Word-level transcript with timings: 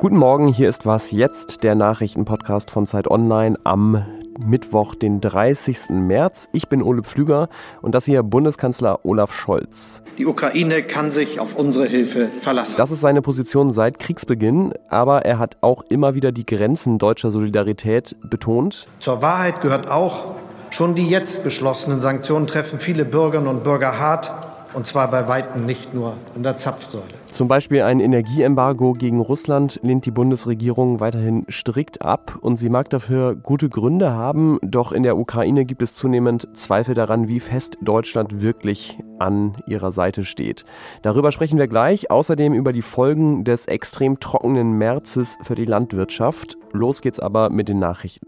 Guten 0.00 0.16
Morgen, 0.16 0.48
hier 0.48 0.70
ist 0.70 0.86
was 0.86 1.10
jetzt, 1.10 1.62
der 1.62 1.74
Nachrichtenpodcast 1.74 2.70
von 2.70 2.86
Zeit 2.86 3.10
Online 3.10 3.54
am 3.64 4.02
Mittwoch, 4.42 4.94
den 4.94 5.20
30. 5.20 5.90
März. 5.90 6.48
Ich 6.54 6.70
bin 6.70 6.82
Ole 6.82 7.02
Pflüger 7.02 7.50
und 7.82 7.94
das 7.94 8.06
hier 8.06 8.22
Bundeskanzler 8.22 9.04
Olaf 9.04 9.30
Scholz. 9.34 10.02
Die 10.16 10.24
Ukraine 10.24 10.82
kann 10.82 11.10
sich 11.10 11.38
auf 11.38 11.54
unsere 11.54 11.84
Hilfe 11.84 12.28
verlassen. 12.28 12.78
Das 12.78 12.90
ist 12.90 13.02
seine 13.02 13.20
Position 13.20 13.74
seit 13.74 13.98
Kriegsbeginn, 13.98 14.72
aber 14.88 15.26
er 15.26 15.38
hat 15.38 15.58
auch 15.60 15.84
immer 15.90 16.14
wieder 16.14 16.32
die 16.32 16.46
Grenzen 16.46 16.96
deutscher 16.96 17.30
Solidarität 17.30 18.16
betont. 18.22 18.86
Zur 19.00 19.20
Wahrheit 19.20 19.60
gehört 19.60 19.90
auch, 19.90 20.28
schon 20.70 20.94
die 20.94 21.10
jetzt 21.10 21.44
beschlossenen 21.44 22.00
Sanktionen 22.00 22.46
treffen 22.46 22.78
viele 22.78 23.04
Bürgerinnen 23.04 23.48
und 23.54 23.64
Bürger 23.64 23.98
hart 23.98 24.49
und 24.74 24.86
zwar 24.86 25.10
bei 25.10 25.28
weitem 25.28 25.66
nicht 25.66 25.94
nur 25.94 26.16
an 26.34 26.42
der 26.42 26.56
Zapfsäule. 26.56 27.04
Zum 27.30 27.48
Beispiel 27.48 27.82
ein 27.82 28.00
Energieembargo 28.00 28.92
gegen 28.92 29.20
Russland 29.20 29.78
lehnt 29.82 30.06
die 30.06 30.10
Bundesregierung 30.10 31.00
weiterhin 31.00 31.46
strikt 31.48 32.02
ab 32.02 32.38
und 32.40 32.56
sie 32.56 32.68
mag 32.68 32.90
dafür 32.90 33.36
gute 33.36 33.68
Gründe 33.68 34.12
haben, 34.12 34.58
doch 34.62 34.92
in 34.92 35.02
der 35.02 35.16
Ukraine 35.16 35.64
gibt 35.64 35.82
es 35.82 35.94
zunehmend 35.94 36.48
Zweifel 36.54 36.94
daran, 36.94 37.28
wie 37.28 37.40
fest 37.40 37.78
Deutschland 37.82 38.40
wirklich 38.40 38.98
an 39.18 39.56
ihrer 39.66 39.92
Seite 39.92 40.24
steht. 40.24 40.64
Darüber 41.02 41.30
sprechen 41.32 41.58
wir 41.58 41.68
gleich, 41.68 42.10
außerdem 42.10 42.54
über 42.54 42.72
die 42.72 42.82
Folgen 42.82 43.44
des 43.44 43.66
extrem 43.66 44.18
trockenen 44.18 44.72
Märzes 44.72 45.38
für 45.42 45.54
die 45.54 45.66
Landwirtschaft. 45.66 46.56
Los 46.72 47.00
geht's 47.00 47.20
aber 47.20 47.50
mit 47.50 47.68
den 47.68 47.78
Nachrichten. 47.78 48.26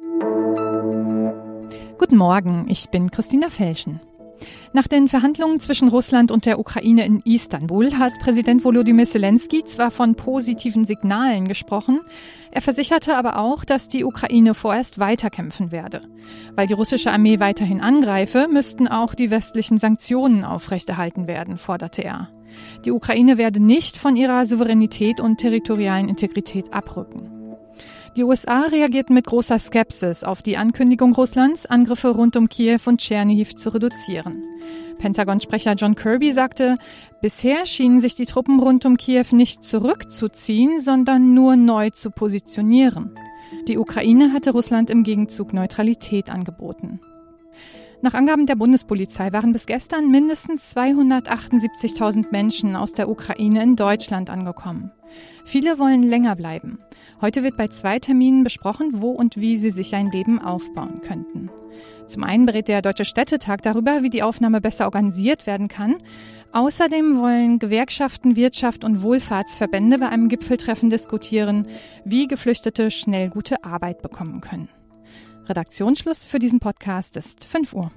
Guten 1.98 2.16
Morgen, 2.16 2.66
ich 2.69 2.91
bin 2.91 3.11
Christina 3.11 3.48
Felschen. 3.48 4.00
Nach 4.73 4.87
den 4.87 5.09
Verhandlungen 5.09 5.60
zwischen 5.60 5.88
Russland 5.88 6.30
und 6.30 6.46
der 6.46 6.59
Ukraine 6.59 7.05
in 7.05 7.20
Istanbul 7.20 7.98
hat 7.98 8.12
Präsident 8.20 8.64
Volodymyr 8.64 9.05
Zelensky 9.06 9.64
zwar 9.64 9.91
von 9.91 10.14
positiven 10.14 10.84
Signalen 10.84 11.47
gesprochen, 11.47 12.00
er 12.50 12.61
versicherte 12.61 13.17
aber 13.17 13.39
auch, 13.39 13.64
dass 13.64 13.89
die 13.89 14.05
Ukraine 14.05 14.55
vorerst 14.55 14.98
weiterkämpfen 14.98 15.72
werde. 15.72 16.02
Weil 16.55 16.67
die 16.67 16.75
russische 16.75 17.11
Armee 17.11 17.41
weiterhin 17.41 17.80
angreife, 17.80 18.47
müssten 18.50 18.89
auch 18.89 19.14
die 19.14 19.30
westlichen 19.30 19.78
Sanktionen 19.78 20.45
aufrechterhalten 20.45 21.27
werden, 21.27 21.56
forderte 21.56 22.05
er. 22.05 22.28
Die 22.84 22.92
Ukraine 22.92 23.39
werde 23.39 23.61
nicht 23.61 23.97
von 23.97 24.17
ihrer 24.17 24.45
Souveränität 24.47 25.20
und 25.20 25.39
territorialen 25.39 26.08
Integrität 26.08 26.72
abrücken. 26.72 27.42
Die 28.14 28.24
USA 28.24 28.66
reagierten 28.66 29.14
mit 29.14 29.27
großer 29.27 29.58
Skepsis 29.58 30.22
auf 30.22 30.42
die 30.42 30.58
Ankündigung 30.58 31.14
Russlands, 31.14 31.64
Angriffe 31.64 32.08
rund 32.08 32.36
um 32.36 32.50
Kiew 32.50 32.80
und 32.84 33.00
Tschernihiv 33.00 33.55
zu 33.55 33.70
reduzieren. 33.70 34.44
Pentagon-Sprecher 34.98 35.74
John 35.77 35.94
Kirby 35.94 36.30
sagte, 36.30 36.77
bisher 37.22 37.64
schienen 37.64 38.00
sich 38.00 38.14
die 38.14 38.27
Truppen 38.27 38.60
rund 38.60 38.84
um 38.84 38.98
Kiew 38.98 39.24
nicht 39.33 39.64
zurückzuziehen, 39.64 40.78
sondern 40.78 41.33
nur 41.33 41.56
neu 41.56 41.88
zu 41.88 42.10
positionieren. 42.10 43.14
Die 43.66 43.78
Ukraine 43.78 44.34
hatte 44.34 44.50
Russland 44.50 44.90
im 44.90 45.05
Gegenzug 45.05 45.55
Neutralität 45.55 46.28
angeboten. 46.28 47.00
Nach 48.02 48.14
Angaben 48.14 48.46
der 48.46 48.56
Bundespolizei 48.56 49.33
waren 49.33 49.52
bis 49.52 49.64
gestern 49.64 50.10
mindestens 50.10 50.77
278.000 50.77 52.27
Menschen 52.30 52.77
aus 52.77 52.92
der 52.92 53.08
Ukraine 53.08 53.62
in 53.62 53.77
Deutschland 53.77 54.28
angekommen. 54.28 54.90
Viele 55.44 55.78
wollen 55.78 56.02
länger 56.02 56.36
bleiben. 56.36 56.78
Heute 57.23 57.45
wird 57.45 57.56
bei 57.56 57.69
zwei 57.69 58.01
Terminen 58.01 58.42
besprochen, 58.42 59.01
wo 59.01 59.12
und 59.12 59.37
wie 59.37 59.56
sie 59.56 59.70
sich 59.70 59.95
ein 59.95 60.06
Leben 60.06 60.41
aufbauen 60.41 61.03
könnten. 61.03 61.51
Zum 62.09 62.25
einen 62.25 62.47
berät 62.47 62.67
der 62.67 62.83
Deutsche 62.83 63.05
Städtetag 63.05 63.62
darüber, 63.62 64.03
wie 64.03 64.11
die 64.11 64.25
Aufnahme 64.25 64.61
besser 64.61 64.87
organisiert 64.87 65.47
werden 65.47 65.69
kann. 65.69 65.95
Außerdem 66.51 67.17
wollen 67.19 67.61
Gewerkschaften, 67.61 68.34
Wirtschaft 68.34 68.83
und 68.83 69.03
Wohlfahrtsverbände 69.03 69.98
bei 69.98 70.09
einem 70.09 70.29
Gipfeltreffen 70.29 70.91
diskutieren, 70.91 71.69
wie 72.05 72.27
Geflüchtete 72.27 72.91
schnell 72.91 73.31
gute 73.31 73.62
Arbeit 73.62 74.02
bekommen 74.02 74.41
können. 74.41 74.69
Redaktionsschluss 75.46 76.27
für 76.27 76.41
diesen 76.41 76.58
Podcast 76.58 77.17
ist 77.17 77.45
5 77.45 77.73
Uhr. 77.73 77.92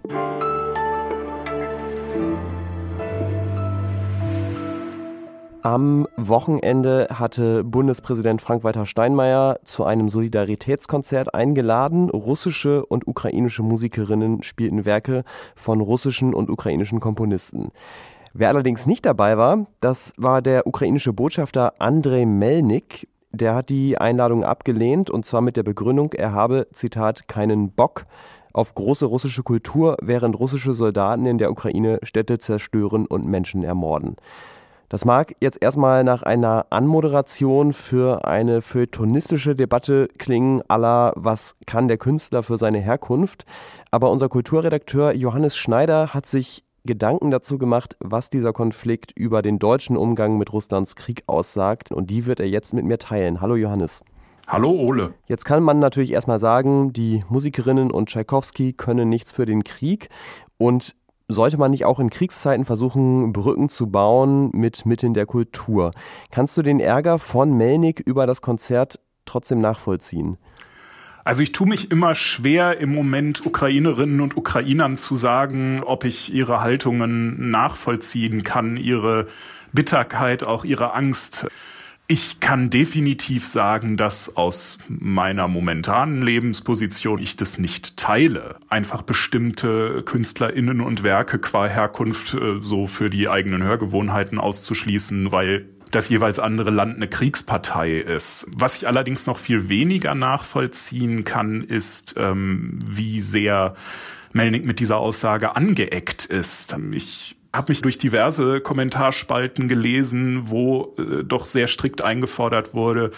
Am 5.65 6.07
Wochenende 6.15 7.07
hatte 7.11 7.63
Bundespräsident 7.63 8.39
Frank-Walter 8.39 8.85
Steinmeier 8.85 9.57
zu 9.63 9.83
einem 9.83 10.09
Solidaritätskonzert 10.09 11.33
eingeladen. 11.33 12.11
Russische 12.11 12.85
und 12.85 13.07
ukrainische 13.07 13.63
Musikerinnen 13.63 14.43
spielten 14.43 14.85
Werke 14.85 15.23
von 15.55 15.81
russischen 15.81 16.35
und 16.35 16.51
ukrainischen 16.51 16.99
Komponisten. 16.99 17.71
Wer 18.31 18.49
allerdings 18.49 18.85
nicht 18.85 19.07
dabei 19.07 19.39
war, 19.39 19.65
das 19.81 20.13
war 20.17 20.43
der 20.43 20.67
ukrainische 20.67 21.13
Botschafter 21.13 21.73
Andrei 21.79 22.27
Melnik. 22.27 23.07
Der 23.31 23.55
hat 23.55 23.69
die 23.69 23.97
Einladung 23.97 24.43
abgelehnt 24.43 25.09
und 25.09 25.25
zwar 25.25 25.41
mit 25.41 25.57
der 25.57 25.63
Begründung, 25.63 26.13
er 26.13 26.31
habe, 26.31 26.67
Zitat, 26.73 27.27
keinen 27.27 27.71
Bock 27.71 28.05
auf 28.53 28.75
große 28.75 29.07
russische 29.07 29.41
Kultur, 29.41 29.97
während 29.99 30.39
russische 30.39 30.75
Soldaten 30.75 31.25
in 31.25 31.39
der 31.39 31.49
Ukraine 31.49 31.97
Städte 32.03 32.37
zerstören 32.37 33.07
und 33.07 33.25
Menschen 33.25 33.63
ermorden. 33.63 34.15
Das 34.90 35.03
mag 35.03 35.35
jetzt 35.41 35.62
erstmal 35.62 36.03
nach 36.03 36.22
einer 36.22 36.68
Anmoderation 36.69 37.73
für 37.73 38.25
eine 38.25 38.62
feuilletonistische 38.62 39.56
Debatte 39.56 40.07
klingen, 40.19 40.62
aller 40.68 41.13
was 41.16 41.56
kann 41.66 41.88
der 41.88 41.97
Künstler 41.97 42.44
für 42.44 42.57
seine 42.57 42.79
Herkunft. 42.79 43.46
Aber 43.90 44.12
unser 44.12 44.29
Kulturredakteur 44.29 45.13
Johannes 45.13 45.57
Schneider 45.57 46.13
hat 46.13 46.28
sich 46.28 46.63
Gedanken 46.85 47.31
dazu 47.31 47.57
gemacht, 47.57 47.97
was 48.00 48.29
dieser 48.29 48.53
Konflikt 48.53 49.12
über 49.18 49.41
den 49.41 49.57
deutschen 49.57 49.97
Umgang 49.97 50.38
mit 50.38 50.53
Russlands 50.53 50.96
Krieg 50.96 51.23
aussagt. 51.25 51.91
Und 51.91 52.12
die 52.12 52.28
wird 52.28 52.40
er 52.40 52.47
jetzt 52.47 52.75
mit 52.75 52.85
mir 52.85 53.00
teilen. 53.00 53.41
Hallo 53.41 53.56
Johannes. 53.56 54.03
Hallo 54.47 54.69
Ole. 54.69 55.16
Jetzt 55.25 55.46
kann 55.46 55.63
man 55.63 55.79
natürlich 55.79 56.12
erstmal 56.12 56.38
sagen, 56.38 56.94
die 56.94 57.23
Musikerinnen 57.29 57.90
und 57.90 58.09
Tschaikowski 58.09 58.73
können 58.73 59.09
nichts 59.09 59.31
für 59.31 59.47
den 59.47 59.63
Krieg. 59.63 60.09
Und 60.57 60.96
sollte 61.27 61.57
man 61.57 61.71
nicht 61.71 61.85
auch 61.85 61.99
in 61.99 62.09
Kriegszeiten 62.09 62.65
versuchen, 62.65 63.33
Brücken 63.33 63.69
zu 63.69 63.87
bauen 63.87 64.51
mit 64.53 64.85
Mitteln 64.85 65.13
der 65.13 65.25
Kultur? 65.25 65.91
Kannst 66.31 66.55
du 66.57 66.61
den 66.61 66.79
Ärger 66.79 67.19
von 67.19 67.55
Melnik 67.55 67.99
über 67.99 68.27
das 68.27 68.41
Konzert 68.41 68.99
trotzdem 69.25 69.59
nachvollziehen? 69.59 70.37
Also 71.23 71.41
ich 71.41 71.51
tue 71.51 71.67
mich 71.67 71.89
immer 71.89 72.13
schwer 72.13 72.77
im 72.77 72.93
Moment 72.93 73.47
Ukrainerinnen 73.47 74.21
und 74.21 74.37
Ukrainern 74.37 74.95
zu 74.95 75.15
sagen, 75.15 75.81
ob 75.83 76.03
ich 76.03 76.31
ihre 76.31 76.61
Haltungen 76.61 77.49
nachvollziehen 77.49 78.43
kann, 78.43 78.77
ihre 78.77 79.25
Bitterkeit, 79.73 80.45
auch 80.45 80.63
ihre 80.65 80.93
Angst. 80.93 81.47
Ich 82.07 82.39
kann 82.39 82.69
definitiv 82.69 83.47
sagen, 83.47 83.97
dass 83.97 84.35
aus 84.38 84.77
meiner 84.88 85.47
momentanen 85.47 86.21
Lebensposition 86.21 87.19
ich 87.19 87.35
das 87.35 87.57
nicht 87.57 87.97
teile. 87.97 88.57
Einfach 88.69 89.01
bestimmte 89.01 90.03
KünstlerInnen 90.03 90.81
und 90.81 91.01
Werke 91.01 91.39
qua 91.39 91.66
Herkunft 91.66 92.35
äh, 92.35 92.59
so 92.61 92.85
für 92.85 93.09
die 93.09 93.27
eigenen 93.27 93.63
Hörgewohnheiten 93.63 94.38
auszuschließen, 94.39 95.31
weil 95.31 95.67
das 95.89 96.09
jeweils 96.09 96.38
andere 96.38 96.69
Land 96.69 96.97
eine 96.97 97.07
Kriegspartei 97.07 97.97
ist. 97.97 98.47
Was 98.55 98.77
ich 98.77 98.87
allerdings 98.87 99.25
noch 99.25 99.39
viel 99.39 99.67
weniger 99.69 100.13
nachvollziehen 100.13 101.23
kann, 101.23 101.63
ist, 101.63 102.13
ähm, 102.19 102.77
wie 102.87 103.19
sehr 103.19 103.73
Melnick 104.31 104.66
mit 104.66 104.79
dieser 104.79 104.97
Aussage 104.97 105.55
angeeckt 105.55 106.25
ist. 106.25 106.75
Ich 106.91 107.35
habe 107.55 107.71
mich 107.71 107.81
durch 107.81 107.97
diverse 107.97 108.61
Kommentarspalten 108.61 109.67
gelesen, 109.67 110.49
wo 110.49 110.95
äh, 110.97 111.23
doch 111.23 111.45
sehr 111.45 111.67
strikt 111.67 112.03
eingefordert 112.03 112.73
wurde, 112.73 113.11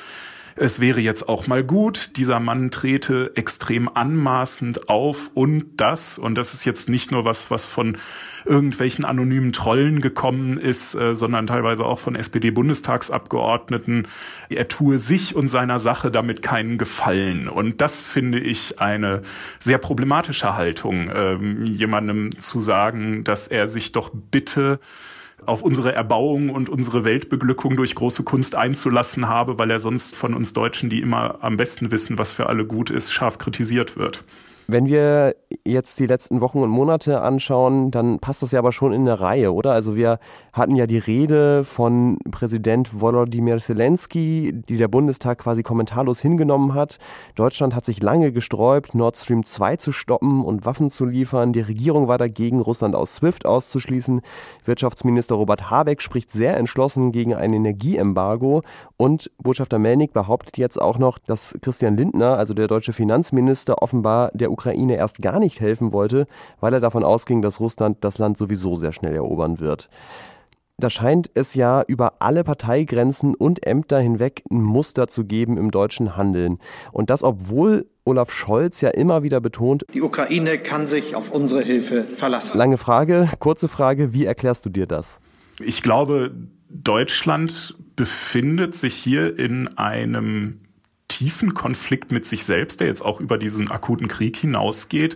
es 0.58 0.80
wäre 0.80 1.00
jetzt 1.00 1.30
auch 1.30 1.48
mal 1.48 1.64
gut, 1.64 2.18
dieser 2.18 2.40
Mann 2.40 2.72
trete 2.72 3.32
extrem 3.36 3.90
anmaßend 3.94 4.90
auf 4.90 5.32
und 5.34 5.66
das, 5.78 6.18
und 6.18 6.36
das 6.36 6.54
ist 6.54 6.66
jetzt 6.66 6.90
nicht 6.90 7.12
nur 7.12 7.26
was, 7.26 7.52
was 7.52 7.68
von 7.68 7.98
irgendwelchen 8.46 9.06
anonymen 9.06 9.54
Trollen 9.54 10.02
gekommen 10.02 10.58
ist, 10.58 10.96
äh, 10.96 11.14
sondern 11.14 11.48
teilweise 11.48 11.86
auch 11.86 12.00
von 12.00 12.16
SPD-Bundestagsabgeordneten, 12.16 14.08
er 14.50 14.68
tue 14.68 14.98
sich 14.98 15.36
und 15.36 15.48
seiner 15.48 15.80
Sache 15.80 16.12
damit 16.12 16.42
keinen 16.42 16.78
Gefallen. 16.78 17.48
Und 17.48 17.82
das 17.82 18.06
finde 18.06 18.40
ich 18.40 18.80
eine 18.80 19.22
sehr 19.60 19.78
problematische 19.78 20.56
Haltung, 20.56 21.12
ähm, 21.14 21.66
jemandem 21.66 22.38
zu 22.40 22.60
sagen, 22.60 23.24
dass 23.24 23.48
er 23.48 23.68
sich 23.68 23.92
doch 23.92 24.12
bitte 24.14 24.80
auf 25.48 25.62
unsere 25.62 25.94
Erbauung 25.94 26.50
und 26.50 26.70
unsere 26.70 27.04
Weltbeglückung 27.04 27.76
durch 27.76 27.96
große 27.96 28.24
Kunst 28.24 28.56
einzulassen 28.56 29.28
habe, 29.28 29.58
weil 29.58 29.72
er 29.72 29.80
sonst 29.80 30.16
von 30.16 30.34
uns 30.34 30.54
Deutschen, 30.54 30.90
die 30.90 31.02
immer 31.02 31.38
am 31.42 31.58
besten 31.58 31.92
wissen, 31.92 32.18
was 32.18 32.34
für 32.34 32.48
alle 32.48 32.66
gut 32.66 32.90
ist, 32.90 33.14
scharf 33.14 33.38
kritisiert 33.38 33.98
wird. 33.98 34.24
Wenn 34.70 34.88
wir 34.88 35.34
jetzt 35.64 35.98
die 35.98 36.08
letzten 36.08 36.42
Wochen 36.42 36.60
und 36.60 36.70
Monate 36.70 37.22
anschauen, 37.22 37.90
dann 37.90 38.20
passt 38.20 38.44
das 38.44 38.52
ja 38.52 38.60
aber 38.60 38.74
schon 38.74 38.92
in 38.92 39.02
eine 39.02 39.22
Reihe, 39.22 39.54
oder? 39.54 39.72
Also 39.72 39.96
wir 39.96 40.20
hatten 40.52 40.76
ja 40.76 40.88
die 40.88 40.98
Rede 40.98 41.64
von 41.64 42.18
Präsident 42.32 43.00
Volodymyr 43.00 43.60
Zelensky, 43.60 44.52
die 44.68 44.76
der 44.76 44.90
Bundestag 44.90 45.38
quasi 45.38 45.64
kommentarlos 45.64 46.20
hingenommen 46.20 46.74
hat. 46.74 46.98
Deutschland 47.36 47.76
hat 47.76 47.86
sich 47.86 48.04
lange 48.04 48.34
gesträubt, 48.34 48.94
Nord 48.94 49.16
Stream 49.16 49.46
2 49.46 49.78
zu 49.78 49.94
stoppen 49.94 50.44
und 50.44 50.66
Waffen 50.66 50.90
zu 50.90 51.06
liefern. 51.06 51.54
Die 51.54 51.62
Regierung 51.62 52.10
war 52.10 52.18
dagegen, 52.18 52.60
Russland 52.60 52.94
aus 52.94 53.16
SWIFT 53.16 53.46
auszuschließen. 53.46 54.20
Wirtschaftsminister 54.66 55.36
Robert 55.36 55.72
Habeck 55.72 56.02
spricht 56.02 56.30
sehr 56.30 56.58
entschlossen 56.58 57.14
gegen 57.14 57.34
ein 57.34 57.54
Energieembargo. 57.54 58.64
Und 58.98 59.32
Botschafter 59.38 59.80
Melnik 59.80 60.12
behauptet 60.12 60.58
jetzt 60.58 60.82
auch 60.82 60.98
noch, 60.98 61.20
dass 61.20 61.56
Christian 61.62 61.96
Lindner, 61.96 62.38
also 62.38 62.54
der 62.54 62.68
deutsche 62.68 62.92
Finanzminister, 62.92 63.82
offenbar 63.82 64.30
der 64.34 64.52
Ukraine 64.58 64.96
erst 64.96 65.22
gar 65.22 65.40
nicht 65.40 65.62
helfen 65.62 65.92
wollte, 65.92 66.26
weil 66.60 66.74
er 66.74 66.80
davon 66.80 67.04
ausging, 67.04 67.44
dass 67.44 67.60
Russland 67.60 67.98
das 68.02 68.18
Land 68.18 68.38
sowieso 68.38 68.76
sehr 68.76 68.92
schnell 68.92 69.14
erobern 69.14 69.60
wird. 69.60 69.88
Da 70.80 70.90
scheint 70.90 71.30
es 71.34 71.56
ja 71.56 71.84
über 71.88 72.22
alle 72.22 72.44
Parteigrenzen 72.44 73.34
und 73.34 73.66
Ämter 73.66 74.00
hinweg 74.00 74.44
ein 74.52 74.62
Muster 74.62 75.08
zu 75.08 75.26
geben 75.26 75.58
im 75.58 75.72
deutschen 75.72 76.16
Handeln. 76.16 76.60
Und 76.92 77.10
das, 77.10 77.24
obwohl 77.24 77.88
Olaf 78.04 78.32
Scholz 78.32 78.82
ja 78.82 78.90
immer 78.90 79.24
wieder 79.24 79.42
betont, 79.42 79.86
die 79.94 80.02
Ukraine 80.02 80.58
kann 80.60 80.86
sich 80.86 81.16
auf 81.16 81.32
unsere 81.32 81.62
Hilfe 81.62 82.04
verlassen. 82.04 82.58
Lange 82.58 82.78
Frage, 82.78 83.28
kurze 83.40 83.68
Frage, 83.68 84.14
wie 84.14 84.26
erklärst 84.26 84.66
du 84.66 84.70
dir 84.70 84.86
das? 84.86 85.20
Ich 85.60 85.82
glaube, 85.82 86.32
Deutschland 86.70 87.76
befindet 87.96 88.76
sich 88.76 88.94
hier 88.94 89.38
in 89.38 89.78
einem 89.78 90.60
tiefen 91.18 91.54
Konflikt 91.54 92.12
mit 92.12 92.28
sich 92.28 92.44
selbst, 92.44 92.80
der 92.80 92.88
jetzt 92.88 93.02
auch 93.02 93.20
über 93.20 93.38
diesen 93.38 93.72
akuten 93.72 94.08
Krieg 94.08 94.38
hinausgeht 94.38 95.16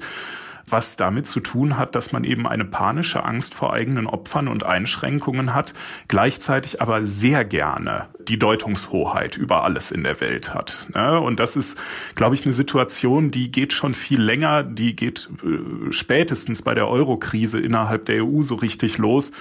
was 0.71 0.95
damit 0.95 1.27
zu 1.27 1.39
tun 1.39 1.77
hat, 1.77 1.95
dass 1.95 2.11
man 2.11 2.23
eben 2.23 2.47
eine 2.47 2.65
panische 2.65 3.25
Angst 3.25 3.53
vor 3.53 3.73
eigenen 3.73 4.07
Opfern 4.07 4.47
und 4.47 4.65
Einschränkungen 4.65 5.53
hat, 5.53 5.73
gleichzeitig 6.07 6.81
aber 6.81 7.03
sehr 7.03 7.45
gerne 7.45 8.07
die 8.27 8.39
Deutungshoheit 8.39 9.37
über 9.37 9.63
alles 9.63 9.91
in 9.91 10.03
der 10.03 10.21
Welt 10.21 10.53
hat. 10.53 10.87
Ne? 10.93 11.19
Und 11.19 11.39
das 11.39 11.55
ist, 11.55 11.77
glaube 12.15 12.35
ich, 12.35 12.43
eine 12.43 12.53
Situation, 12.53 13.31
die 13.31 13.51
geht 13.51 13.73
schon 13.73 13.93
viel 13.93 14.21
länger, 14.21 14.63
die 14.63 14.95
geht 14.95 15.29
äh, 15.43 15.91
spätestens 15.91 16.61
bei 16.61 16.73
der 16.73 16.87
Euro-Krise 16.87 17.59
innerhalb 17.59 18.05
der 18.05 18.23
EU 18.23 18.41
so 18.41 18.55
richtig 18.55 18.97
los 18.97 19.31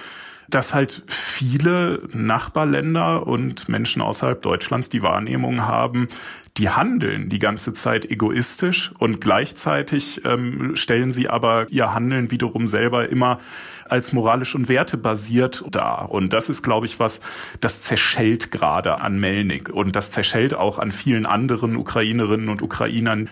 dass 0.51 0.75
halt 0.75 1.03
viele 1.09 2.03
Nachbarländer 2.13 3.27
und 3.27 3.69
Menschen 3.69 4.03
außerhalb 4.03 4.43
Deutschlands 4.43 4.89
die 4.89 5.03
Wahrnehmung 5.03 5.63
haben, 5.63 6.09
die 6.57 6.69
handeln 6.69 7.29
die 7.29 7.39
ganze 7.39 7.73
Zeit 7.73 8.05
egoistisch 8.11 8.93
und 8.99 9.21
gleichzeitig 9.21 10.25
ähm, 10.25 10.73
stellen 10.75 11.13
sie 11.13 11.29
aber 11.29 11.67
ihr 11.71 11.95
Handeln 11.95 12.31
wiederum 12.31 12.67
selber 12.67 13.09
immer 13.09 13.39
als 13.89 14.13
moralisch 14.13 14.55
und 14.55 14.69
wertebasiert 14.69 15.65
dar. 15.71 16.11
Und 16.11 16.33
das 16.33 16.49
ist, 16.49 16.63
glaube 16.63 16.87
ich, 16.87 17.01
was, 17.01 17.21
das 17.61 17.81
zerschellt 17.81 18.51
gerade 18.51 19.01
an 19.01 19.19
Melnik 19.19 19.69
und 19.69 19.97
das 19.97 20.11
zerschellt 20.11 20.55
auch 20.55 20.79
an 20.79 20.93
vielen 20.93 21.27
anderen 21.27 21.77
Ukrainerinnen 21.77 22.49
und 22.49 22.63
Ukrainern, 22.63 23.29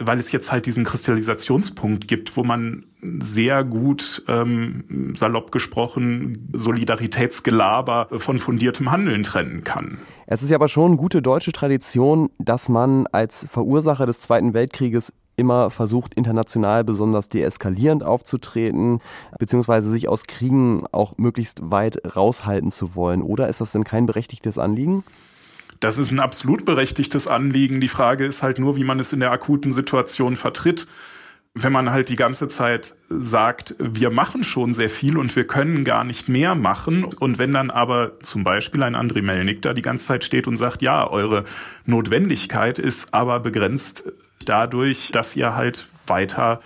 weil 0.00 0.18
es 0.18 0.32
jetzt 0.32 0.50
halt 0.50 0.66
diesen 0.66 0.84
Kristallisationspunkt 0.84 2.08
gibt, 2.08 2.36
wo 2.36 2.42
man 2.42 2.86
sehr 3.20 3.64
gut, 3.64 4.24
ähm, 4.28 5.14
salopp 5.14 5.52
gesprochen, 5.52 6.50
Solidaritätsgelaber 6.52 8.08
von 8.16 8.38
fundiertem 8.38 8.90
Handeln 8.90 9.22
trennen 9.22 9.62
kann. 9.62 9.98
Es 10.26 10.42
ist 10.42 10.50
ja 10.50 10.56
aber 10.56 10.68
schon 10.68 10.96
gute 10.96 11.22
deutsche 11.22 11.52
Tradition, 11.52 12.30
dass 12.38 12.68
man 12.68 13.06
als 13.08 13.46
Verursacher 13.48 14.06
des 14.06 14.20
Zweiten 14.20 14.54
Weltkrieges 14.54 15.12
immer 15.36 15.70
versucht, 15.70 16.14
international 16.14 16.84
besonders 16.84 17.28
deeskalierend 17.28 18.02
aufzutreten, 18.02 19.00
beziehungsweise 19.38 19.90
sich 19.90 20.08
aus 20.08 20.24
Kriegen 20.24 20.84
auch 20.92 21.16
möglichst 21.16 21.70
weit 21.70 22.16
raushalten 22.16 22.70
zu 22.70 22.94
wollen. 22.94 23.22
Oder 23.22 23.48
ist 23.48 23.60
das 23.60 23.72
denn 23.72 23.84
kein 23.84 24.06
berechtigtes 24.06 24.58
Anliegen? 24.58 25.02
Das 25.80 25.96
ist 25.96 26.10
ein 26.10 26.20
absolut 26.20 26.66
berechtigtes 26.66 27.26
Anliegen. 27.26 27.80
Die 27.80 27.88
Frage 27.88 28.26
ist 28.26 28.42
halt 28.42 28.58
nur, 28.58 28.76
wie 28.76 28.84
man 28.84 29.00
es 29.00 29.14
in 29.14 29.20
der 29.20 29.32
akuten 29.32 29.72
Situation 29.72 30.36
vertritt. 30.36 30.86
Wenn 31.54 31.72
man 31.72 31.90
halt 31.90 32.10
die 32.10 32.16
ganze 32.16 32.46
Zeit 32.48 32.94
sagt, 33.08 33.74
wir 33.78 34.10
machen 34.10 34.44
schon 34.44 34.72
sehr 34.72 34.90
viel 34.90 35.16
und 35.16 35.34
wir 35.34 35.46
können 35.46 35.82
gar 35.82 36.04
nicht 36.04 36.28
mehr 36.28 36.54
machen. 36.54 37.02
Und 37.04 37.38
wenn 37.38 37.50
dann 37.50 37.70
aber 37.70 38.20
zum 38.20 38.44
Beispiel 38.44 38.82
ein 38.82 38.94
André 38.94 39.22
Melnik 39.22 39.62
da 39.62 39.72
die 39.72 39.82
ganze 39.82 40.06
Zeit 40.06 40.22
steht 40.22 40.46
und 40.46 40.58
sagt, 40.58 40.82
ja, 40.82 41.08
eure 41.08 41.44
Notwendigkeit 41.86 42.78
ist 42.78 43.12
aber 43.14 43.40
begrenzt 43.40 44.12
dadurch, 44.44 45.10
dass 45.12 45.34
ihr 45.34 45.56
halt 45.56 45.88
weiter 46.06 46.60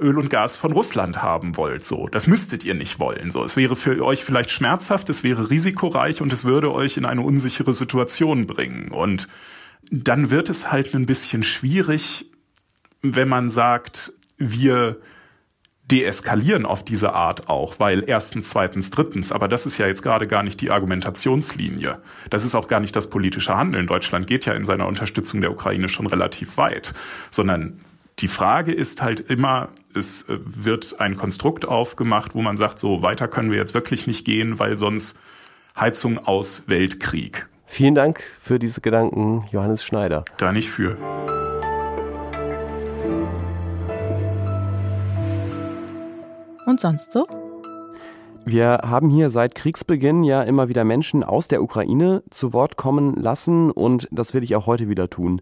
Öl 0.00 0.18
und 0.18 0.30
Gas 0.30 0.56
von 0.56 0.72
Russland 0.72 1.22
haben 1.22 1.56
wollt. 1.56 1.84
So, 1.84 2.08
das 2.08 2.26
müsstet 2.26 2.64
ihr 2.64 2.74
nicht 2.74 2.98
wollen. 2.98 3.30
So, 3.30 3.44
es 3.44 3.56
wäre 3.56 3.76
für 3.76 4.04
euch 4.04 4.24
vielleicht 4.24 4.50
schmerzhaft, 4.50 5.08
es 5.08 5.22
wäre 5.22 5.50
risikoreich 5.50 6.20
und 6.20 6.32
es 6.32 6.44
würde 6.44 6.72
euch 6.72 6.96
in 6.96 7.06
eine 7.06 7.22
unsichere 7.22 7.74
Situation 7.74 8.46
bringen. 8.46 8.90
Und 8.90 9.28
dann 9.90 10.30
wird 10.30 10.48
es 10.48 10.70
halt 10.70 10.94
ein 10.94 11.06
bisschen 11.06 11.42
schwierig, 11.42 12.26
wenn 13.02 13.28
man 13.28 13.50
sagt, 13.50 14.12
wir 14.36 15.00
deeskalieren 15.90 16.66
auf 16.66 16.84
diese 16.84 17.12
Art 17.14 17.48
auch, 17.48 17.80
weil 17.80 18.04
erstens, 18.06 18.50
zweitens, 18.50 18.90
drittens, 18.90 19.32
aber 19.32 19.48
das 19.48 19.66
ist 19.66 19.78
ja 19.78 19.86
jetzt 19.86 20.02
gerade 20.02 20.26
gar 20.26 20.42
nicht 20.42 20.60
die 20.60 20.70
Argumentationslinie. 20.70 22.00
Das 22.30 22.44
ist 22.44 22.54
auch 22.54 22.68
gar 22.68 22.80
nicht 22.80 22.94
das 22.94 23.10
politische 23.10 23.56
Handeln. 23.56 23.86
Deutschland 23.86 24.26
geht 24.26 24.46
ja 24.46 24.52
in 24.54 24.64
seiner 24.64 24.86
Unterstützung 24.86 25.40
der 25.40 25.50
Ukraine 25.50 25.88
schon 25.88 26.06
relativ 26.06 26.56
weit, 26.58 26.94
sondern 27.30 27.80
die 28.20 28.28
Frage 28.28 28.72
ist 28.72 29.02
halt 29.02 29.20
immer, 29.20 29.68
es 29.94 30.22
äh, 30.28 30.38
wird 30.44 31.00
ein 31.00 31.16
Konstrukt 31.16 31.66
aufgemacht, 31.66 32.34
wo 32.34 32.42
man 32.42 32.56
sagt, 32.56 32.78
so 32.78 33.02
weiter 33.02 33.28
können 33.28 33.50
wir 33.50 33.58
jetzt 33.58 33.74
wirklich 33.74 34.06
nicht 34.06 34.24
gehen, 34.24 34.58
weil 34.58 34.76
sonst 34.76 35.18
Heizung 35.78 36.18
aus 36.18 36.64
Weltkrieg. 36.66 37.48
Vielen 37.64 37.94
Dank 37.94 38.20
für 38.40 38.58
diese 38.58 38.80
Gedanken, 38.80 39.44
Johannes 39.52 39.84
Schneider. 39.84 40.24
Da 40.38 40.52
nicht 40.52 40.70
für. 40.70 40.96
Und 46.66 46.80
sonst 46.80 47.12
so? 47.12 47.39
Wir 48.50 48.80
haben 48.82 49.10
hier 49.10 49.30
seit 49.30 49.54
Kriegsbeginn 49.54 50.24
ja 50.24 50.42
immer 50.42 50.68
wieder 50.68 50.82
Menschen 50.82 51.22
aus 51.22 51.46
der 51.46 51.62
Ukraine 51.62 52.24
zu 52.30 52.52
Wort 52.52 52.76
kommen 52.76 53.14
lassen 53.14 53.70
und 53.70 54.08
das 54.10 54.34
will 54.34 54.42
ich 54.42 54.56
auch 54.56 54.66
heute 54.66 54.88
wieder 54.88 55.08
tun. 55.08 55.40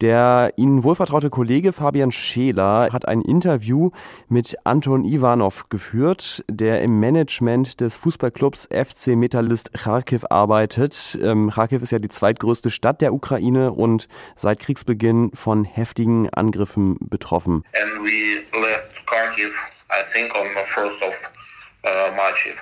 Der 0.00 0.54
Ihnen 0.56 0.82
wohlvertraute 0.82 1.30
Kollege 1.30 1.72
Fabian 1.72 2.10
Scheler 2.10 2.88
hat 2.92 3.06
ein 3.06 3.22
Interview 3.22 3.90
mit 4.28 4.56
Anton 4.64 5.04
Ivanov 5.04 5.68
geführt, 5.68 6.44
der 6.50 6.82
im 6.82 6.98
Management 6.98 7.80
des 7.80 7.96
Fußballclubs 7.98 8.68
FC 8.72 9.14
Metallist 9.14 9.72
Kharkiv 9.72 10.24
arbeitet. 10.28 11.20
Ähm, 11.22 11.50
Kharkiv 11.50 11.82
ist 11.82 11.92
ja 11.92 12.00
die 12.00 12.08
zweitgrößte 12.08 12.72
Stadt 12.72 13.00
der 13.00 13.14
Ukraine 13.14 13.70
und 13.70 14.08
seit 14.34 14.58
Kriegsbeginn 14.58 15.30
von 15.34 15.64
heftigen 15.64 16.28
Angriffen 16.30 16.96
betroffen. 16.98 17.62
And 17.80 18.02
we 18.02 18.42
left 18.60 19.06
Kharkiv, 19.06 19.52
I 19.88 20.02
think 20.12 20.34
on 20.34 20.48
the 20.48 20.66
first 20.66 21.00
of 21.04 21.14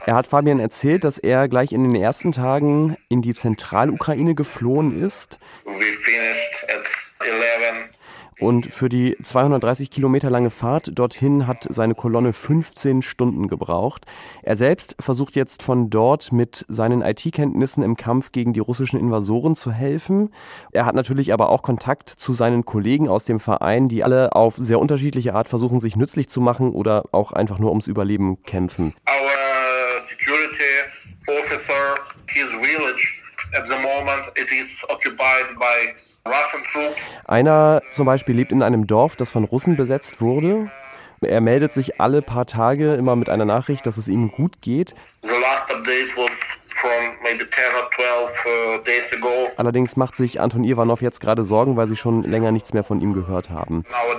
er 0.07 0.15
hat 0.15 0.27
Fabian 0.27 0.61
erzählt, 0.61 1.05
dass 1.05 1.19
er 1.19 1.49
gleich 1.49 1.73
in 1.73 1.85
den 1.85 2.01
ersten 2.01 2.33
Tagen 2.33 2.97
in 3.09 3.23
die 3.23 3.35
Zentralukraine 3.35 4.35
geflohen 4.35 5.03
ist. 5.03 5.39
Und 8.41 8.67
für 8.67 8.89
die 8.89 9.17
230 9.21 9.91
Kilometer 9.91 10.31
lange 10.31 10.51
Fahrt 10.51 10.93
dorthin 10.95 11.49
hat 11.49 11.67
seine 11.69 11.95
Kolonne 11.95 12.33
15 12.33 13.03
Stunden 13.03 13.49
gebraucht. 13.49 14.05
Er 14.43 14.55
selbst 14.57 14.95
versucht 15.01 15.35
jetzt 15.35 15.63
von 15.63 15.91
dort 15.91 16.31
mit 16.31 16.65
seinen 16.69 17.03
IT-Kenntnissen 17.03 17.83
im 17.83 17.97
Kampf 17.97 18.31
gegen 18.31 18.53
die 18.53 18.61
russischen 18.61 19.01
Invasoren 19.01 19.57
zu 19.57 19.73
helfen. 19.73 20.33
Er 20.71 20.87
hat 20.87 20.95
natürlich 20.95 21.33
aber 21.33 21.49
auch 21.49 21.63
Kontakt 21.63 22.11
zu 22.11 22.33
seinen 22.33 22.65
Kollegen 22.65 23.09
aus 23.09 23.25
dem 23.25 23.41
Verein, 23.41 23.89
die 23.89 24.05
alle 24.05 24.33
auf 24.37 24.55
sehr 24.57 24.79
unterschiedliche 24.79 25.35
Art 25.35 25.49
versuchen, 25.49 25.81
sich 25.81 25.97
nützlich 25.97 26.29
zu 26.29 26.41
machen 26.41 26.71
oder 26.71 27.07
auch 27.11 27.33
einfach 27.33 27.59
nur 27.59 27.71
ums 27.71 27.89
Überleben 27.89 28.43
kämpfen. 28.45 28.95
Our 29.09 30.01
security 30.09 30.63
officer, 31.27 31.97
his 32.29 32.49
village 32.53 33.21
at 33.57 33.67
the 33.67 33.75
moment 33.75 34.27
it 34.37 34.51
is 34.53 34.69
occupied 34.89 35.59
by 35.59 35.95
einer 37.25 37.83
zum 37.91 38.07
Beispiel 38.07 38.35
lebt 38.35 38.53
in 38.53 38.63
einem 38.63 38.87
Dorf, 38.87 39.17
das 39.17 39.31
von 39.31 39.45
Russen 39.45 39.77
besetzt 39.77 40.21
wurde. 40.21 40.71
Er 41.21 41.41
meldet 41.41 41.73
sich 41.73 42.01
alle 42.01 42.23
paar 42.23 42.47
Tage 42.47 42.95
immer 42.95 43.17
mit 43.17 43.29
einer 43.29 43.45
Nachricht, 43.45 43.87
dass 43.87 43.97
es 43.97 44.07
ihm 44.09 44.31
gut 44.31 44.63
geht. 44.63 44.95
Uh, 45.25 45.31
Allerdings 49.57 49.97
macht 49.97 50.17
sich 50.17 50.41
Anton 50.41 50.63
Ivanov 50.63 51.03
jetzt 51.03 51.21
gerade 51.21 51.43
Sorgen, 51.43 51.77
weil 51.77 51.89
sie 51.89 51.97
schon 51.97 52.23
länger 52.23 52.53
nichts 52.53 52.73
mehr 52.73 52.85
von 52.85 53.01
ihm 53.01 53.15
gehört 53.15 53.51
haben. 53.51 53.85
Uh, 53.85 54.15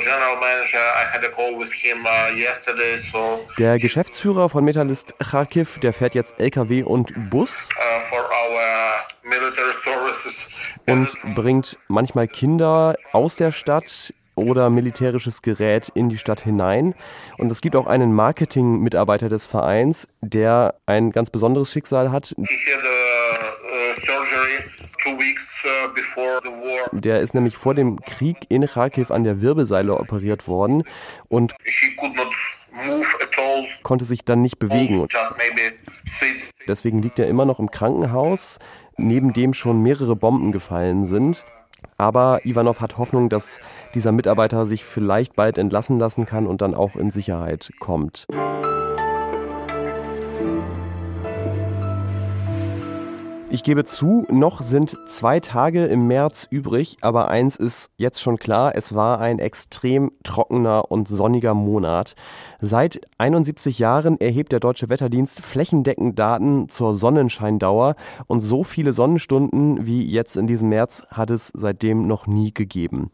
der 3.58 3.80
Geschäftsführer 3.80 4.50
von 4.50 4.66
Metallist 4.66 5.14
Kharkiv, 5.20 5.80
der 5.80 5.94
fährt 5.94 6.16
jetzt 6.16 6.38
LKW 6.40 6.84
und 6.84 7.30
Bus. 7.30 7.70
Uh, 10.90 10.94
und 10.94 11.36
bringt 11.36 11.78
manchmal 11.88 12.28
Kinder 12.28 12.96
aus 13.12 13.36
der 13.36 13.52
Stadt 13.52 14.14
oder 14.36 14.70
militärisches 14.70 15.42
Gerät 15.42 15.90
in 15.94 16.10
die 16.10 16.18
Stadt 16.18 16.42
hinein. 16.42 16.96
Und 17.38 17.52
es 17.52 17.62
gibt 17.62 17.76
auch 17.76 17.88
einen 17.88 18.14
Marketing-Mitarbeiter 18.14 19.30
des 19.30 19.46
Vereins, 19.46 20.08
der 20.22 20.76
ein 20.86 21.12
ganz 21.12 21.30
besonderes 21.30 21.72
Schicksal 21.72 22.12
hat. 22.12 22.34
Uh, 22.38 22.44
uh, 26.94 27.00
der 27.00 27.20
ist 27.20 27.34
nämlich 27.34 27.58
vor 27.58 27.76
dem 27.76 28.00
Krieg 28.02 28.38
in 28.50 28.66
Kharkiv 28.66 29.12
an 29.12 29.24
der 29.24 29.42
Wirbelseile 29.42 29.96
operiert 29.96 30.48
worden 30.48 30.84
und 31.28 31.54
konnte 33.84 34.06
sich 34.06 34.24
dann 34.24 34.42
nicht 34.42 34.60
bewegen. 34.60 35.08
Deswegen 36.68 37.02
liegt 37.02 37.20
er 37.20 37.28
immer 37.28 37.46
noch 37.46 37.60
im 37.60 37.72
Krankenhaus, 37.72 38.60
neben 39.00 39.34
dem 39.34 39.54
schon 39.54 39.82
mehrere 39.82 40.16
Bomben 40.16 40.52
gefallen 40.52 41.06
sind. 41.06 41.46
Aber 41.98 42.46
Ivanov 42.46 42.82
hat 42.82 42.98
Hoffnung, 42.98 43.30
dass 43.30 43.60
dieser 43.94 44.12
Mitarbeiter 44.12 44.66
sich 44.66 44.84
vielleicht 44.84 45.36
bald 45.36 45.58
entlassen 45.58 46.00
lassen 46.00 46.26
kann 46.26 46.48
und 46.48 46.62
dann 46.62 46.74
auch 46.74 46.96
in 46.96 47.10
Sicherheit 47.10 47.72
kommt. 47.80 48.28
Ich 53.52 53.64
gebe 53.64 53.84
zu, 53.84 54.28
noch 54.30 54.62
sind 54.62 54.96
zwei 55.08 55.40
Tage 55.40 55.88
im 55.88 56.06
März 56.06 56.48
übrig, 56.52 56.98
aber 57.02 57.30
eins 57.30 57.56
ist 57.56 57.90
jetzt 57.98 58.22
schon 58.22 58.38
klar, 58.38 58.76
es 58.76 58.94
war 58.94 59.20
ein 59.20 59.40
extrem 59.40 60.12
trockener 60.22 60.92
und 60.92 61.08
sonniger 61.08 61.56
Monat. 61.56 62.14
Seit 62.60 63.02
71 63.18 63.80
Jahren 63.80 64.22
erhebt 64.22 64.52
der 64.52 64.60
Deutsche 64.60 64.90
Wetterdienst 64.90 65.42
flächendeckend 65.44 66.20
Daten 66.20 66.70
zur 66.70 66.96
Sonnenscheindauer 66.96 67.96
und 68.28 68.42
so 68.42 68.64
viele 68.64 68.94
Sonnenstunden 68.94 69.84
wie 69.84 70.06
jetzt 70.06 70.38
in 70.38 70.46
diesem 70.46 70.70
März 70.70 71.08
hat 71.10 71.32
es 71.32 71.52
seitdem 71.56 72.06
noch 72.06 72.28
nie 72.28 72.54
gegeben. 72.54 73.10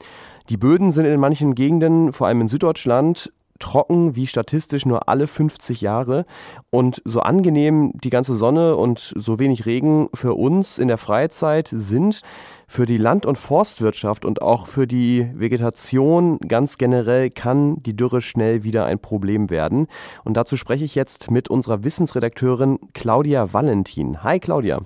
Die 0.49 0.57
Böden 0.57 0.91
sind 0.91 1.05
in 1.05 1.19
manchen 1.19 1.55
Gegenden, 1.55 2.11
vor 2.11 2.27
allem 2.27 2.41
in 2.41 2.49
Süddeutschland, 2.49 3.31
trocken 3.59 4.15
wie 4.15 4.27
statistisch 4.27 4.85
nur 4.85 5.07
alle 5.09 5.27
50 5.27 5.81
Jahre. 5.81 6.25
Und 6.69 7.01
so 7.05 7.21
angenehm 7.21 7.93
die 8.03 8.09
ganze 8.09 8.35
Sonne 8.35 8.75
und 8.75 8.99
so 8.99 9.39
wenig 9.39 9.65
Regen 9.65 10.09
für 10.13 10.33
uns 10.33 10.77
in 10.77 10.87
der 10.87 10.97
Freizeit 10.97 11.69
sind, 11.71 12.21
für 12.67 12.85
die 12.85 12.97
Land- 12.97 13.25
und 13.25 13.37
Forstwirtschaft 13.37 14.25
und 14.25 14.41
auch 14.41 14.67
für 14.67 14.87
die 14.87 15.29
Vegetation 15.33 16.39
ganz 16.39 16.77
generell 16.77 17.29
kann 17.29 17.81
die 17.83 17.95
Dürre 17.95 18.21
schnell 18.21 18.63
wieder 18.63 18.85
ein 18.85 18.99
Problem 18.99 19.49
werden. 19.49 19.87
Und 20.23 20.35
dazu 20.35 20.57
spreche 20.57 20.83
ich 20.83 20.95
jetzt 20.95 21.31
mit 21.31 21.49
unserer 21.49 21.83
Wissensredakteurin 21.83 22.79
Claudia 22.93 23.53
Valentin. 23.53 24.23
Hi 24.23 24.39
Claudia. 24.39 24.79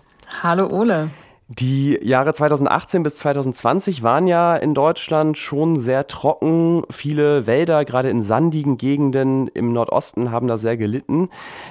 Hallo 0.43 0.67
Ole. 0.67 1.09
Die 1.51 1.98
Jahre 2.03 2.32
2018 2.32 3.01
bis 3.01 3.15
2020 3.15 4.03
waren 4.03 4.27
ja 4.27 4.56
in 4.56 4.75
Deutschland 4.75 5.36
schon 5.36 5.79
sehr 5.79 6.06
trocken. 6.06 6.84
Viele 6.91 7.48
Wälder, 7.48 7.86
gerade 7.86 8.12
in 8.12 8.22
sandigen 8.22 8.77
Gegenden 8.77 9.48
im 9.48 9.74
Nordosten, 9.74 10.29
haben 10.29 10.46
da 10.46 10.60
sehr 10.60 10.77
gelitten. 10.77 11.29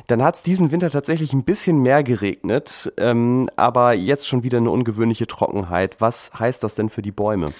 Dann 0.08 0.20
hat 0.24 0.34
es 0.34 0.42
diesen 0.42 0.72
Winter 0.72 0.90
tatsächlich 0.90 1.32
ein 1.32 1.44
bisschen 1.44 1.80
mehr 1.80 2.02
geregnet, 2.02 2.92
ähm, 2.96 3.48
aber 3.54 3.92
jetzt 3.92 4.26
schon 4.26 4.42
wieder 4.42 4.58
eine 4.58 4.72
ungewöhnliche 4.72 5.28
Trockenheit. 5.28 6.00
Was 6.00 6.32
heißt 6.36 6.64
das 6.64 6.74
denn 6.74 6.88
für 6.88 7.02
die 7.02 7.12
Bäume? 7.12 7.52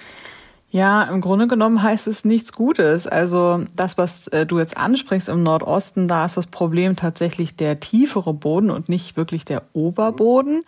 Ja, 0.71 1.03
im 1.03 1.21
Grunde 1.21 1.47
genommen 1.47 1.81
heißt 1.81 2.07
es 2.07 2.25
nichts 2.25 2.51
Gutes. 2.51 3.07
Also 3.07 3.63
das, 3.77 3.97
was 3.97 4.27
äh, 4.27 4.45
du 4.45 4.59
jetzt 4.59 4.77
ansprichst 4.77 5.29
im 5.29 5.41
Nordosten, 5.41 6.09
da 6.09 6.25
ist 6.25 6.35
das 6.35 6.47
Problem 6.47 6.97
tatsächlich 6.97 7.55
der 7.55 7.79
tiefere 7.79 8.33
Boden 8.33 8.69
und 8.69 8.89
nicht 8.89 9.15
wirklich 9.15 9.45
der 9.45 9.63
Oberboden. 9.73 10.63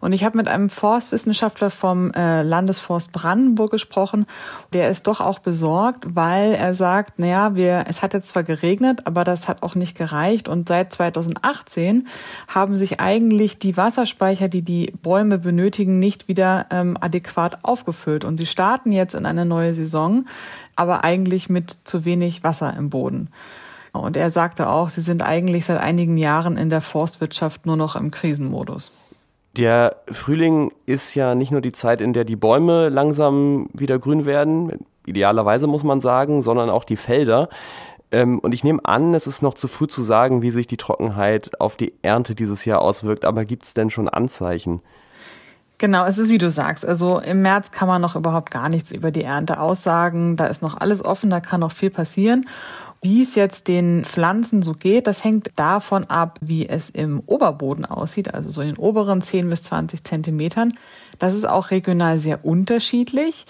Und 0.00 0.12
ich 0.12 0.24
habe 0.24 0.36
mit 0.36 0.46
einem 0.46 0.70
Forstwissenschaftler 0.70 1.70
vom 1.70 2.12
äh, 2.12 2.42
Landesforst 2.42 3.10
Brandenburg 3.12 3.72
gesprochen. 3.72 4.26
Der 4.72 4.90
ist 4.90 5.06
doch 5.08 5.20
auch 5.20 5.40
besorgt, 5.40 6.04
weil 6.14 6.52
er 6.52 6.74
sagt, 6.74 7.18
naja, 7.18 7.54
wir, 7.56 7.84
es 7.88 8.00
hat 8.00 8.14
jetzt 8.14 8.28
zwar 8.28 8.44
geregnet, 8.44 9.06
aber 9.06 9.24
das 9.24 9.48
hat 9.48 9.62
auch 9.62 9.74
nicht 9.74 9.96
gereicht. 9.96 10.48
Und 10.48 10.68
seit 10.68 10.92
2018 10.92 12.06
haben 12.46 12.76
sich 12.76 13.00
eigentlich 13.00 13.58
die 13.58 13.76
Wasserspeicher, 13.76 14.48
die 14.48 14.62
die 14.62 14.92
Bäume 15.02 15.38
benötigen, 15.38 15.98
nicht 15.98 16.28
wieder 16.28 16.66
ähm, 16.70 16.96
adäquat 17.00 17.64
aufgefüllt. 17.64 18.24
Und 18.24 18.38
sie 18.38 18.46
starten 18.46 18.92
jetzt 18.92 19.14
in 19.14 19.26
eine 19.26 19.44
neue 19.44 19.74
Saison, 19.74 20.26
aber 20.76 21.02
eigentlich 21.02 21.48
mit 21.48 21.76
zu 21.84 22.04
wenig 22.04 22.44
Wasser 22.44 22.74
im 22.76 22.90
Boden. 22.90 23.30
Und 23.92 24.16
er 24.16 24.30
sagte 24.30 24.68
auch, 24.68 24.90
sie 24.90 25.00
sind 25.00 25.22
eigentlich 25.22 25.64
seit 25.64 25.78
einigen 25.78 26.18
Jahren 26.18 26.56
in 26.56 26.70
der 26.70 26.80
Forstwirtschaft 26.80 27.66
nur 27.66 27.76
noch 27.76 27.96
im 27.96 28.12
Krisenmodus. 28.12 28.92
Der 29.58 29.96
Frühling 30.10 30.72
ist 30.86 31.16
ja 31.16 31.34
nicht 31.34 31.50
nur 31.50 31.60
die 31.60 31.72
Zeit, 31.72 32.00
in 32.00 32.12
der 32.12 32.24
die 32.24 32.36
Bäume 32.36 32.90
langsam 32.90 33.68
wieder 33.72 33.98
grün 33.98 34.24
werden, 34.24 34.86
idealerweise 35.04 35.66
muss 35.66 35.82
man 35.82 36.00
sagen, 36.00 36.42
sondern 36.42 36.70
auch 36.70 36.84
die 36.84 36.96
Felder. 36.96 37.48
Ähm, 38.12 38.38
und 38.38 38.54
ich 38.54 38.62
nehme 38.62 38.84
an, 38.84 39.14
es 39.14 39.26
ist 39.26 39.42
noch 39.42 39.54
zu 39.54 39.66
früh 39.66 39.88
zu 39.88 40.02
sagen, 40.02 40.42
wie 40.42 40.52
sich 40.52 40.68
die 40.68 40.76
Trockenheit 40.76 41.60
auf 41.60 41.74
die 41.74 41.92
Ernte 42.02 42.36
dieses 42.36 42.64
Jahr 42.64 42.80
auswirkt, 42.80 43.24
aber 43.24 43.44
gibt 43.44 43.64
es 43.64 43.74
denn 43.74 43.90
schon 43.90 44.08
Anzeichen? 44.08 44.80
Genau, 45.78 46.06
es 46.06 46.18
ist 46.18 46.30
wie 46.30 46.38
du 46.38 46.50
sagst. 46.50 46.84
Also 46.86 47.20
im 47.20 47.42
März 47.42 47.70
kann 47.70 47.86
man 47.86 48.02
noch 48.02 48.16
überhaupt 48.16 48.50
gar 48.50 48.68
nichts 48.68 48.90
über 48.90 49.12
die 49.12 49.22
Ernte 49.22 49.60
aussagen. 49.60 50.36
Da 50.36 50.46
ist 50.46 50.60
noch 50.60 50.76
alles 50.76 51.04
offen, 51.04 51.30
da 51.30 51.40
kann 51.40 51.60
noch 51.60 51.70
viel 51.70 51.90
passieren. 51.90 52.46
Wie 53.00 53.22
es 53.22 53.36
jetzt 53.36 53.68
den 53.68 54.02
Pflanzen 54.04 54.62
so 54.62 54.72
geht, 54.72 55.06
das 55.06 55.22
hängt 55.22 55.50
davon 55.54 56.04
ab, 56.04 56.38
wie 56.40 56.68
es 56.68 56.90
im 56.90 57.22
Oberboden 57.26 57.84
aussieht, 57.84 58.34
also 58.34 58.50
so 58.50 58.60
in 58.60 58.68
den 58.68 58.76
oberen 58.76 59.22
10 59.22 59.48
bis 59.48 59.62
20 59.64 60.02
Zentimetern. 60.02 60.72
Das 61.18 61.34
ist 61.34 61.48
auch 61.48 61.70
regional 61.70 62.18
sehr 62.18 62.44
unterschiedlich. 62.44 63.46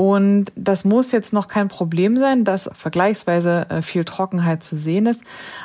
Und 0.00 0.52
das 0.54 0.84
muss 0.84 1.10
jetzt 1.10 1.32
noch 1.32 1.48
kein 1.48 1.66
Problem 1.66 2.16
sein, 2.16 2.44
dass 2.44 2.70
vergleichsweise 2.72 3.66
äh, 3.68 3.82
viel 3.82 4.04
Trockenheit 4.04 4.62
zu 4.62 4.76
sehen 4.76 5.06
ist. 5.06 5.22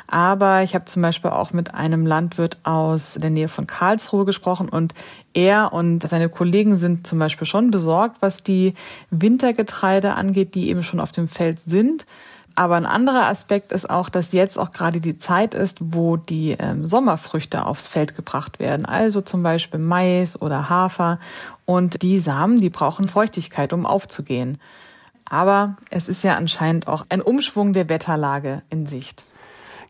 Aber 0.08 0.64
ich 0.64 0.74
habe 0.74 0.86
zum 0.86 1.02
Beispiel 1.02 1.30
auch 1.30 1.52
mit 1.52 1.72
einem 1.72 2.04
Landwirt 2.04 2.58
aus 2.64 3.14
der 3.14 3.30
Nähe 3.30 3.46
von 3.46 3.68
Karlsruhe 3.68 4.24
gesprochen 4.24 4.68
und 4.68 4.92
er 5.34 5.72
und 5.72 6.02
seine 6.02 6.28
Kollegen 6.28 6.76
sind 6.76 7.06
zum 7.06 7.20
Beispiel 7.20 7.46
schon 7.46 7.70
besorgt, 7.70 8.16
was 8.20 8.42
die 8.42 8.74
Wintergetreide 9.10 10.14
angeht, 10.14 10.56
die 10.56 10.68
eben 10.68 10.82
schon 10.82 10.98
auf 10.98 11.12
dem 11.12 11.28
Feld 11.28 11.60
sind. 11.60 12.04
Aber 12.56 12.76
ein 12.76 12.86
anderer 12.86 13.26
Aspekt 13.26 13.72
ist 13.72 13.90
auch, 13.90 14.08
dass 14.08 14.32
jetzt 14.32 14.58
auch 14.58 14.70
gerade 14.70 15.00
die 15.00 15.18
Zeit 15.18 15.54
ist, 15.54 15.78
wo 15.80 16.16
die 16.16 16.52
ähm, 16.52 16.86
Sommerfrüchte 16.86 17.66
aufs 17.66 17.88
Feld 17.88 18.14
gebracht 18.14 18.60
werden. 18.60 18.86
Also 18.86 19.20
zum 19.20 19.42
Beispiel 19.42 19.80
Mais 19.80 20.40
oder 20.40 20.68
Hafer. 20.68 21.18
Und 21.64 22.02
die 22.02 22.18
Samen, 22.18 22.58
die 22.58 22.70
brauchen 22.70 23.08
Feuchtigkeit, 23.08 23.72
um 23.72 23.86
aufzugehen. 23.86 24.58
Aber 25.24 25.76
es 25.90 26.08
ist 26.08 26.22
ja 26.22 26.34
anscheinend 26.34 26.86
auch 26.86 27.06
ein 27.08 27.22
Umschwung 27.22 27.72
der 27.72 27.88
Wetterlage 27.88 28.62
in 28.70 28.86
Sicht. 28.86 29.24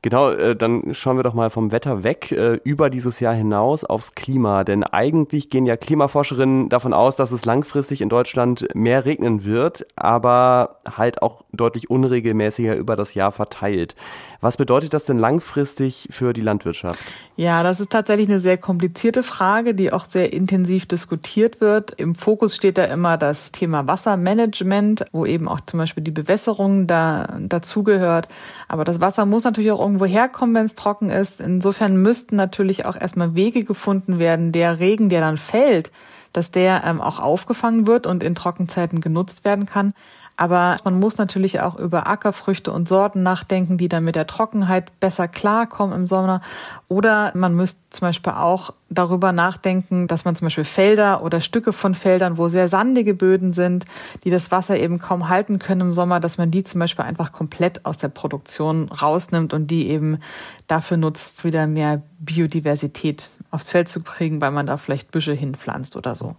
Genau, 0.04 0.32
äh, 0.32 0.54
dann 0.54 0.92
schauen 0.92 1.16
wir 1.16 1.22
doch 1.22 1.32
mal 1.32 1.48
vom 1.48 1.72
Wetter 1.72 2.04
weg 2.04 2.30
äh, 2.30 2.60
über 2.62 2.90
dieses 2.90 3.20
Jahr 3.20 3.32
hinaus 3.32 3.84
aufs 3.84 4.14
Klima. 4.14 4.62
Denn 4.62 4.84
eigentlich 4.84 5.48
gehen 5.48 5.64
ja 5.64 5.78
Klimaforscherinnen 5.78 6.68
davon 6.68 6.92
aus, 6.92 7.16
dass 7.16 7.32
es 7.32 7.46
langfristig 7.46 8.02
in 8.02 8.10
Deutschland 8.10 8.68
mehr 8.74 9.06
regnen 9.06 9.46
wird, 9.46 9.86
aber 9.96 10.80
halt 10.94 11.22
auch 11.22 11.42
deutlich 11.52 11.88
unregelmäßiger 11.88 12.76
über 12.76 12.96
das 12.96 13.14
Jahr 13.14 13.32
verteilt. 13.32 13.96
Was 14.42 14.58
bedeutet 14.58 14.92
das 14.92 15.06
denn 15.06 15.18
langfristig 15.18 16.06
für 16.10 16.34
die 16.34 16.42
Landwirtschaft? 16.42 17.00
Ja, 17.36 17.64
das 17.64 17.80
ist 17.80 17.90
tatsächlich 17.90 18.28
eine 18.28 18.38
sehr 18.38 18.56
komplizierte 18.58 19.24
Frage, 19.24 19.74
die 19.74 19.92
auch 19.92 20.04
sehr 20.04 20.32
intensiv 20.32 20.86
diskutiert 20.86 21.60
wird. 21.60 21.90
Im 21.90 22.14
Fokus 22.14 22.54
steht 22.54 22.78
da 22.78 22.84
immer 22.84 23.16
das 23.18 23.50
Thema 23.50 23.88
Wassermanagement, 23.88 25.06
wo 25.10 25.26
eben 25.26 25.48
auch 25.48 25.60
zum 25.66 25.78
Beispiel 25.78 26.04
die 26.04 26.12
Bewässerung 26.12 26.86
da, 26.86 27.36
dazugehört. 27.40 28.28
Aber 28.68 28.84
das 28.84 29.00
Wasser 29.00 29.26
muss 29.26 29.42
natürlich 29.42 29.72
auch 29.72 29.80
irgendwo 29.80 30.04
herkommen, 30.04 30.54
wenn 30.54 30.66
es 30.66 30.76
trocken 30.76 31.10
ist. 31.10 31.40
Insofern 31.40 31.96
müssten 31.96 32.36
natürlich 32.36 32.84
auch 32.86 32.94
erstmal 32.94 33.34
Wege 33.34 33.64
gefunden 33.64 34.20
werden, 34.20 34.52
der 34.52 34.78
Regen, 34.78 35.08
der 35.08 35.20
dann 35.20 35.36
fällt, 35.36 35.90
dass 36.32 36.52
der 36.52 36.84
ähm, 36.84 37.00
auch 37.00 37.18
aufgefangen 37.18 37.88
wird 37.88 38.06
und 38.06 38.22
in 38.22 38.36
Trockenzeiten 38.36 39.00
genutzt 39.00 39.44
werden 39.44 39.66
kann. 39.66 39.92
Aber 40.36 40.78
man 40.82 40.98
muss 40.98 41.16
natürlich 41.16 41.60
auch 41.60 41.78
über 41.78 42.08
Ackerfrüchte 42.08 42.72
und 42.72 42.88
Sorten 42.88 43.22
nachdenken, 43.22 43.78
die 43.78 43.88
dann 43.88 44.02
mit 44.02 44.16
der 44.16 44.26
Trockenheit 44.26 44.98
besser 44.98 45.28
klarkommen 45.28 45.94
im 45.94 46.06
Sommer. 46.08 46.40
Oder 46.88 47.30
man 47.34 47.54
müsste 47.54 47.80
zum 47.90 48.08
Beispiel 48.08 48.32
auch 48.32 48.72
darüber 48.90 49.30
nachdenken, 49.30 50.08
dass 50.08 50.24
man 50.24 50.34
zum 50.34 50.46
Beispiel 50.46 50.64
Felder 50.64 51.22
oder 51.22 51.40
Stücke 51.40 51.72
von 51.72 51.94
Feldern, 51.94 52.36
wo 52.36 52.48
sehr 52.48 52.68
sandige 52.68 53.14
Böden 53.14 53.52
sind, 53.52 53.84
die 54.24 54.30
das 54.30 54.50
Wasser 54.50 54.76
eben 54.76 54.98
kaum 54.98 55.28
halten 55.28 55.60
können 55.60 55.82
im 55.82 55.94
Sommer, 55.94 56.18
dass 56.18 56.36
man 56.36 56.50
die 56.50 56.64
zum 56.64 56.80
Beispiel 56.80 57.04
einfach 57.04 57.30
komplett 57.30 57.86
aus 57.86 57.98
der 57.98 58.08
Produktion 58.08 58.88
rausnimmt 58.88 59.54
und 59.54 59.68
die 59.68 59.88
eben 59.88 60.18
dafür 60.66 60.96
nutzt, 60.96 61.44
wieder 61.44 61.68
mehr 61.68 62.02
Biodiversität 62.18 63.28
aufs 63.52 63.70
Feld 63.70 63.88
zu 63.88 64.00
kriegen, 64.00 64.40
weil 64.40 64.50
man 64.50 64.66
da 64.66 64.78
vielleicht 64.78 65.12
Büsche 65.12 65.32
hinpflanzt 65.32 65.96
oder 65.96 66.16
so. 66.16 66.34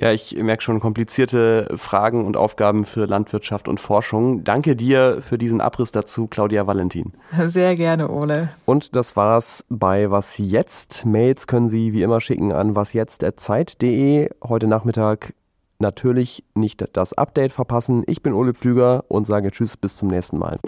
Ja, 0.00 0.12
ich 0.12 0.34
merke 0.34 0.62
schon 0.62 0.80
komplizierte 0.80 1.68
Fragen 1.76 2.24
und 2.24 2.38
Aufgaben 2.38 2.86
für 2.86 3.04
Landwirtschaft 3.04 3.68
und 3.68 3.80
Forschung. 3.80 4.44
Danke 4.44 4.74
dir 4.74 5.18
für 5.20 5.36
diesen 5.36 5.60
Abriss 5.60 5.92
dazu, 5.92 6.26
Claudia 6.26 6.66
Valentin. 6.66 7.12
Sehr 7.44 7.76
gerne, 7.76 8.10
Ole. 8.10 8.48
Und 8.64 8.96
das 8.96 9.14
war's 9.14 9.62
bei 9.68 10.10
Was 10.10 10.38
Jetzt. 10.38 11.04
Mails 11.04 11.46
können 11.46 11.68
Sie 11.68 11.92
wie 11.92 12.02
immer 12.02 12.22
schicken 12.22 12.50
an 12.50 12.74
wasjetzt.zeit.de. 12.74 14.30
Heute 14.42 14.66
Nachmittag 14.68 15.34
natürlich 15.80 16.44
nicht 16.54 16.82
das 16.94 17.12
Update 17.12 17.52
verpassen. 17.52 18.02
Ich 18.06 18.22
bin 18.22 18.32
Ole 18.32 18.54
Pflüger 18.54 19.04
und 19.08 19.26
sage 19.26 19.50
Tschüss, 19.50 19.76
bis 19.76 19.98
zum 19.98 20.08
nächsten 20.08 20.38
Mal. 20.38 20.58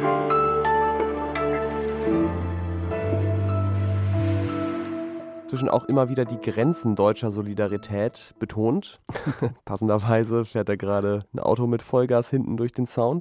Inzwischen 5.52 5.68
auch 5.68 5.84
immer 5.84 6.08
wieder 6.08 6.24
die 6.24 6.40
Grenzen 6.40 6.96
deutscher 6.96 7.30
Solidarität 7.30 8.32
betont. 8.38 9.02
Passenderweise 9.66 10.46
fährt 10.46 10.70
da 10.70 10.76
gerade 10.76 11.26
ein 11.34 11.40
Auto 11.40 11.66
mit 11.66 11.82
Vollgas 11.82 12.30
hinten 12.30 12.56
durch 12.56 12.72
den 12.72 12.86
Sound. 12.86 13.20